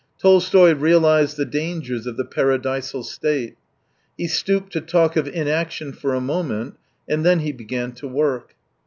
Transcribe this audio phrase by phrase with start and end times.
[0.19, 3.55] Tolstoy realised the dangers of the paradisal state.
[4.17, 6.73] He stooped to talk of inaction for a moment—
[7.07, 8.55] and then he began to work.